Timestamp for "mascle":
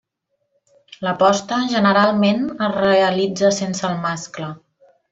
4.09-4.53